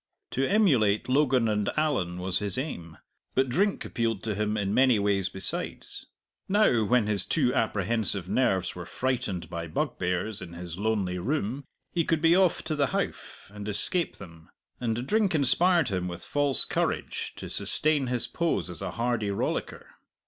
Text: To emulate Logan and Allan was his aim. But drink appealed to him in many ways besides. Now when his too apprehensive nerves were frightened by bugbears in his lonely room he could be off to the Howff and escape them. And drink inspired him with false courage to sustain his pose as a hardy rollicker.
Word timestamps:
To 0.31 0.43
emulate 0.43 1.07
Logan 1.07 1.47
and 1.47 1.69
Allan 1.77 2.17
was 2.17 2.39
his 2.39 2.57
aim. 2.57 2.97
But 3.35 3.49
drink 3.49 3.85
appealed 3.85 4.23
to 4.23 4.33
him 4.33 4.57
in 4.57 4.73
many 4.73 4.97
ways 4.97 5.29
besides. 5.29 6.07
Now 6.49 6.83
when 6.85 7.05
his 7.05 7.23
too 7.23 7.53
apprehensive 7.53 8.27
nerves 8.27 8.73
were 8.73 8.87
frightened 8.87 9.47
by 9.47 9.67
bugbears 9.67 10.41
in 10.41 10.53
his 10.53 10.75
lonely 10.79 11.19
room 11.19 11.65
he 11.91 12.03
could 12.03 12.19
be 12.19 12.35
off 12.35 12.63
to 12.63 12.75
the 12.75 12.87
Howff 12.87 13.51
and 13.53 13.67
escape 13.69 14.15
them. 14.17 14.49
And 14.79 15.05
drink 15.05 15.35
inspired 15.35 15.89
him 15.89 16.07
with 16.07 16.25
false 16.25 16.65
courage 16.65 17.33
to 17.35 17.47
sustain 17.47 18.07
his 18.07 18.25
pose 18.25 18.71
as 18.71 18.81
a 18.81 18.89
hardy 18.89 19.29
rollicker. 19.29 19.85